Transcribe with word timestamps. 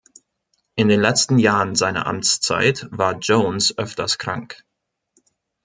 In 0.73 0.87
den 0.87 0.99
letzten 0.99 1.37
Jahren 1.37 1.75
seiner 1.75 2.07
Amtszeit 2.07 2.87
war 2.89 3.19
Jones 3.19 3.77
öfters 3.77 4.17
krank. 4.17 4.63